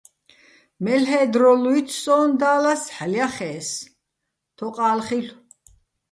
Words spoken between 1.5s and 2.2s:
ლუჲცი̆